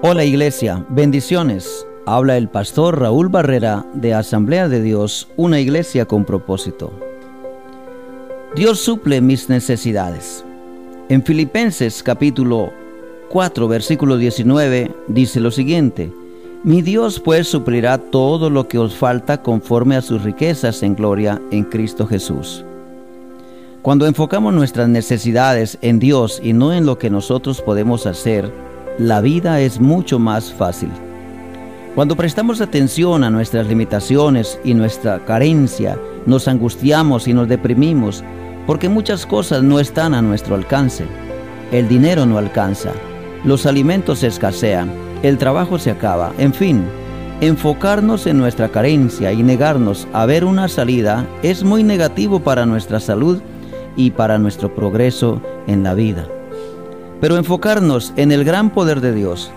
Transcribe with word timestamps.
Hola 0.00 0.24
iglesia, 0.24 0.86
bendiciones. 0.90 1.84
Habla 2.06 2.36
el 2.36 2.48
pastor 2.48 3.00
Raúl 3.00 3.30
Barrera 3.30 3.84
de 3.94 4.14
Asamblea 4.14 4.68
de 4.68 4.80
Dios, 4.80 5.26
una 5.36 5.58
iglesia 5.58 6.04
con 6.04 6.24
propósito. 6.24 6.92
Dios 8.54 8.78
suple 8.78 9.20
mis 9.20 9.48
necesidades. 9.48 10.44
En 11.08 11.24
Filipenses 11.24 12.04
capítulo 12.04 12.72
4 13.30 13.66
versículo 13.66 14.16
19 14.18 14.94
dice 15.08 15.40
lo 15.40 15.50
siguiente, 15.50 16.12
Mi 16.62 16.80
Dios 16.80 17.18
pues 17.18 17.48
suplirá 17.48 17.98
todo 17.98 18.50
lo 18.50 18.68
que 18.68 18.78
os 18.78 18.94
falta 18.94 19.42
conforme 19.42 19.96
a 19.96 20.02
sus 20.02 20.22
riquezas 20.22 20.84
en 20.84 20.94
gloria 20.94 21.42
en 21.50 21.64
Cristo 21.64 22.06
Jesús. 22.06 22.64
Cuando 23.82 24.06
enfocamos 24.06 24.54
nuestras 24.54 24.88
necesidades 24.88 25.76
en 25.82 25.98
Dios 25.98 26.40
y 26.40 26.52
no 26.52 26.72
en 26.72 26.86
lo 26.86 26.98
que 26.98 27.10
nosotros 27.10 27.60
podemos 27.62 28.06
hacer, 28.06 28.67
la 28.98 29.20
vida 29.20 29.60
es 29.60 29.80
mucho 29.80 30.18
más 30.18 30.52
fácil. 30.52 30.90
Cuando 31.94 32.16
prestamos 32.16 32.60
atención 32.60 33.22
a 33.22 33.30
nuestras 33.30 33.68
limitaciones 33.68 34.58
y 34.64 34.74
nuestra 34.74 35.24
carencia, 35.24 35.96
nos 36.26 36.48
angustiamos 36.48 37.28
y 37.28 37.32
nos 37.32 37.48
deprimimos 37.48 38.24
porque 38.66 38.88
muchas 38.88 39.24
cosas 39.24 39.62
no 39.62 39.78
están 39.78 40.14
a 40.14 40.22
nuestro 40.22 40.56
alcance. 40.56 41.04
El 41.70 41.88
dinero 41.88 42.26
no 42.26 42.38
alcanza, 42.38 42.90
los 43.44 43.66
alimentos 43.66 44.22
escasean, 44.24 44.90
el 45.22 45.38
trabajo 45.38 45.78
se 45.78 45.90
acaba, 45.90 46.32
en 46.38 46.52
fin, 46.52 46.84
enfocarnos 47.40 48.26
en 48.26 48.38
nuestra 48.38 48.68
carencia 48.68 49.32
y 49.32 49.42
negarnos 49.42 50.08
a 50.12 50.26
ver 50.26 50.44
una 50.44 50.68
salida 50.68 51.24
es 51.42 51.62
muy 51.62 51.84
negativo 51.84 52.40
para 52.40 52.66
nuestra 52.66 52.98
salud 52.98 53.40
y 53.96 54.10
para 54.10 54.38
nuestro 54.38 54.74
progreso 54.74 55.40
en 55.66 55.82
la 55.84 55.94
vida. 55.94 56.26
Pero 57.20 57.36
enfocarnos 57.36 58.12
en 58.16 58.32
el 58.32 58.44
gran 58.44 58.70
poder 58.70 59.00
de 59.00 59.12
Dios, 59.12 59.50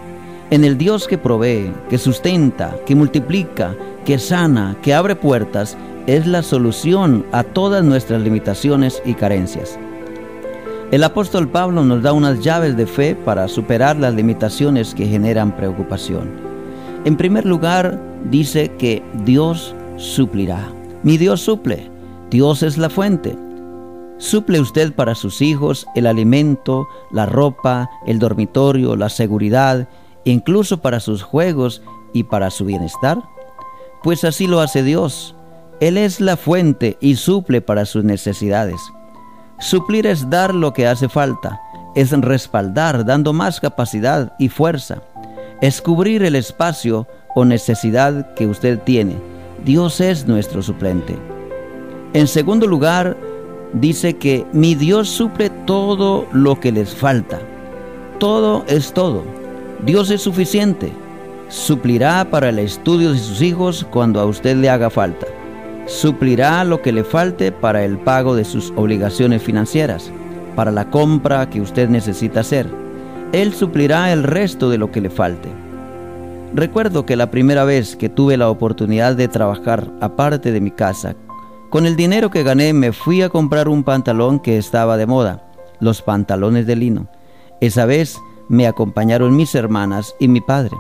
en 0.50 0.64
el 0.64 0.78
Dios 0.78 1.08
que 1.08 1.18
provee, 1.18 1.72
que 1.90 1.98
sustenta, 1.98 2.76
que 2.86 2.96
multiplica, 2.96 3.76
que 4.06 4.20
sana, 4.20 4.76
que 4.82 4.94
abre 4.94 5.16
puertas, 5.16 5.78
es 6.08 6.28
la 6.28 6.44
solución 6.44 7.26
a 7.32 7.44
todas 7.44 7.84
nuestras 7.84 8.22
limitaciones 8.22 9.02
y 9.06 9.14
carencias. 9.14 9.78
El 10.92 11.04
apóstol 11.06 11.48
Pablo 11.48 11.86
nos 11.86 12.04
da 12.04 12.12
unas 12.12 12.42
llaves 12.42 12.76
de 12.76 12.86
fe 12.86 13.16
para 13.16 13.48
superar 13.48 13.96
las 13.96 14.14
limitaciones 14.14 14.94
que 14.94 15.06
generan 15.06 15.56
preocupación. 15.56 16.30
En 17.06 17.16
primer 17.16 17.46
lugar, 17.46 17.98
dice 18.30 18.72
que 18.78 19.02
Dios 19.24 19.74
suplirá. 19.96 20.68
Mi 21.04 21.18
Dios 21.18 21.42
suple. 21.42 21.90
Dios 22.30 22.62
es 22.62 22.78
la 22.78 22.90
fuente. 22.90 23.38
Suple 24.22 24.60
usted 24.60 24.94
para 24.94 25.16
sus 25.16 25.42
hijos 25.42 25.88
el 25.96 26.06
alimento, 26.06 26.88
la 27.10 27.26
ropa, 27.26 27.90
el 28.06 28.20
dormitorio, 28.20 28.96
la 28.96 29.10
seguridad, 29.10 29.90
incluso 30.26 30.80
para 30.80 31.00
sus 31.00 31.24
juegos 31.24 31.82
y 32.14 32.26
para 32.26 32.52
su 32.52 32.66
bienestar. 32.66 33.18
Pues 34.04 34.24
así 34.24 34.46
lo 34.46 34.62
hace 34.62 34.84
Dios. 34.84 35.36
Él 35.80 35.98
es 35.98 36.22
la 36.22 36.38
fuente 36.38 37.00
y 37.02 37.16
suple 37.16 37.62
para 37.62 37.86
sus 37.86 38.04
necesidades. 38.04 38.80
Suplir 39.60 40.06
es 40.06 40.30
dar 40.30 40.54
lo 40.54 40.72
que 40.72 40.86
hace 40.86 41.10
falta, 41.10 41.60
es 41.96 42.12
respaldar 42.12 43.04
dando 43.06 43.34
más 43.34 43.60
capacidad 43.60 44.34
y 44.38 44.50
fuerza, 44.50 45.02
es 45.62 45.82
cubrir 45.82 46.22
el 46.22 46.36
espacio 46.36 47.08
o 47.34 47.44
necesidad 47.44 48.36
que 48.36 48.46
usted 48.46 48.78
tiene. 48.82 49.16
Dios 49.66 50.00
es 50.00 50.28
nuestro 50.28 50.62
suplente. 50.62 51.18
En 52.14 52.28
segundo 52.28 52.68
lugar, 52.68 53.18
dice 53.74 54.18
que 54.18 54.46
mi 54.54 54.76
Dios 54.76 55.10
suple 55.10 55.50
todo 55.66 56.28
lo 56.32 56.60
que 56.60 56.72
les 56.72 56.94
falta. 56.94 57.40
Todo 58.20 58.64
es 58.68 58.94
todo. 58.94 59.24
Dios 59.86 60.12
es 60.12 60.22
suficiente. 60.22 60.92
Suplirá 61.50 62.30
para 62.30 62.50
el 62.50 62.60
estudio 62.60 63.12
de 63.12 63.20
sus 63.20 63.42
hijos 63.42 63.86
cuando 63.92 64.20
a 64.20 64.26
usted 64.26 64.56
le 64.58 64.70
haga 64.70 64.90
falta. 64.90 65.28
Suplirá 65.86 66.64
lo 66.64 66.82
que 66.82 66.92
le 66.92 67.04
falte 67.04 67.52
para 67.52 67.84
el 67.84 67.98
pago 67.98 68.36
de 68.36 68.46
sus 68.46 68.72
obligaciones 68.76 69.42
financieras, 69.42 70.12
para 70.56 70.72
la 70.72 70.90
compra 70.90 71.50
que 71.50 71.60
usted 71.60 71.90
necesita 71.90 72.42
hacer. 72.42 72.68
Él 73.34 73.54
suplirá 73.54 74.14
el 74.14 74.24
resto 74.24 74.70
de 74.70 74.78
lo 74.78 74.92
que 74.92 75.02
le 75.02 75.10
falte. 75.10 75.50
Recuerdo 76.54 77.06
que 77.06 77.16
la 77.16 77.32
primera 77.32 77.64
vez 77.64 77.96
que 77.96 78.10
tuve 78.10 78.38
la 78.38 78.50
oportunidad 78.50 79.16
de 79.16 79.28
trabajar 79.28 79.90
aparte 80.02 80.52
de 80.52 80.62
mi 80.62 80.72
casa 80.72 81.16
con 81.72 81.86
el 81.86 81.96
dinero 81.96 82.30
que 82.30 82.44
gané 82.44 82.74
me 82.74 82.92
fui 82.92 83.22
a 83.22 83.30
comprar 83.30 83.70
un 83.70 83.86
pantalón 83.86 84.42
que 84.42 84.58
estaba 84.58 84.98
de 84.98 85.06
moda, 85.06 85.46
los 85.80 86.02
pantalones 86.02 86.68
de 86.68 86.76
lino. 86.76 87.08
Esa 87.62 87.86
vez 87.86 88.20
me 88.50 88.68
acompañaron 88.68 89.38
mis 89.38 89.56
hermanas 89.56 90.14
y 90.20 90.28
mi 90.28 90.42
padre. 90.42 90.76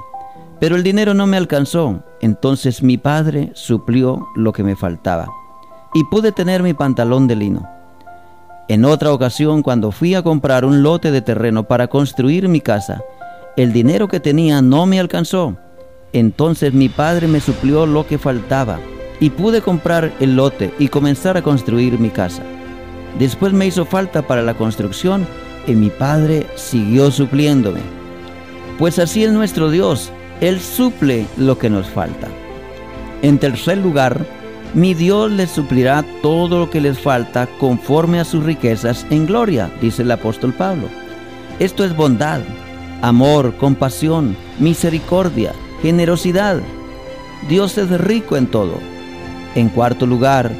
Pero 0.59 0.75
el 0.75 0.83
dinero 0.83 1.13
no 1.13 1.27
me 1.27 1.37
alcanzó, 1.37 2.03
entonces 2.19 2.83
mi 2.83 2.97
padre 2.97 3.51
suplió 3.55 4.27
lo 4.35 4.51
que 4.51 4.63
me 4.63 4.75
faltaba 4.75 5.29
y 5.93 6.03
pude 6.03 6.33
tener 6.33 6.61
mi 6.61 6.73
pantalón 6.73 7.25
de 7.25 7.37
lino. 7.37 7.69
En 8.67 8.83
otra 8.83 9.13
ocasión, 9.13 9.63
cuando 9.63 9.93
fui 9.93 10.13
a 10.13 10.23
comprar 10.23 10.65
un 10.65 10.83
lote 10.83 11.09
de 11.09 11.21
terreno 11.21 11.63
para 11.63 11.87
construir 11.87 12.49
mi 12.49 12.59
casa, 12.59 13.01
el 13.55 13.71
dinero 13.71 14.09
que 14.09 14.19
tenía 14.19 14.61
no 14.61 14.85
me 14.85 14.99
alcanzó. 14.99 15.55
Entonces 16.11 16.73
mi 16.73 16.89
padre 16.89 17.27
me 17.27 17.39
suplió 17.39 17.85
lo 17.85 18.05
que 18.05 18.17
faltaba 18.17 18.77
y 19.21 19.29
pude 19.29 19.61
comprar 19.61 20.11
el 20.19 20.35
lote 20.35 20.73
y 20.79 20.89
comenzar 20.89 21.37
a 21.37 21.43
construir 21.43 21.99
mi 21.99 22.09
casa. 22.09 22.43
Después 23.19 23.53
me 23.53 23.67
hizo 23.67 23.85
falta 23.85 24.23
para 24.23 24.41
la 24.41 24.55
construcción 24.55 25.27
y 25.67 25.75
mi 25.75 25.91
Padre 25.91 26.47
siguió 26.55 27.11
supliéndome. 27.11 27.81
Pues 28.79 28.97
así 28.97 29.23
es 29.23 29.31
nuestro 29.31 29.69
Dios, 29.69 30.11
Él 30.41 30.59
suple 30.59 31.27
lo 31.37 31.59
que 31.59 31.69
nos 31.69 31.87
falta. 31.87 32.27
En 33.21 33.37
tercer 33.37 33.77
lugar, 33.77 34.25
mi 34.73 34.95
Dios 34.95 35.31
les 35.31 35.51
suplirá 35.51 36.03
todo 36.23 36.57
lo 36.57 36.69
que 36.71 36.81
les 36.81 36.99
falta 36.99 37.45
conforme 37.59 38.19
a 38.19 38.25
sus 38.25 38.43
riquezas 38.43 39.05
en 39.11 39.27
gloria, 39.27 39.69
dice 39.81 40.01
el 40.01 40.09
apóstol 40.09 40.51
Pablo. 40.51 40.87
Esto 41.59 41.85
es 41.85 41.95
bondad, 41.95 42.41
amor, 43.03 43.55
compasión, 43.57 44.35
misericordia, 44.57 45.53
generosidad. 45.83 46.59
Dios 47.47 47.77
es 47.77 47.91
rico 48.01 48.35
en 48.35 48.47
todo 48.47 48.90
en 49.55 49.69
cuarto 49.69 50.05
lugar, 50.05 50.51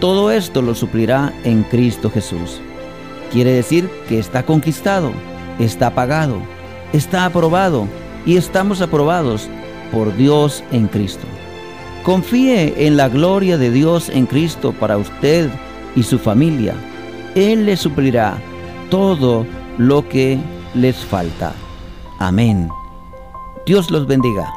todo 0.00 0.30
esto 0.30 0.62
lo 0.62 0.74
suplirá 0.74 1.32
en 1.44 1.62
Cristo 1.64 2.10
Jesús. 2.10 2.60
Quiere 3.32 3.52
decir 3.52 3.88
que 4.08 4.18
está 4.18 4.44
conquistado, 4.44 5.12
está 5.58 5.94
pagado, 5.94 6.38
está 6.92 7.24
aprobado 7.24 7.88
y 8.24 8.36
estamos 8.36 8.80
aprobados 8.80 9.48
por 9.92 10.14
Dios 10.16 10.62
en 10.72 10.86
Cristo. 10.88 11.26
Confíe 12.04 12.86
en 12.86 12.96
la 12.96 13.08
gloria 13.08 13.58
de 13.58 13.70
Dios 13.70 14.08
en 14.10 14.26
Cristo 14.26 14.72
para 14.72 14.96
usted 14.96 15.50
y 15.96 16.02
su 16.02 16.18
familia. 16.18 16.74
Él 17.34 17.66
le 17.66 17.76
suplirá 17.76 18.38
todo 18.90 19.46
lo 19.78 20.08
que 20.08 20.38
les 20.74 20.96
falta. 20.96 21.52
Amén. 22.18 22.68
Dios 23.66 23.90
los 23.90 24.06
bendiga. 24.06 24.48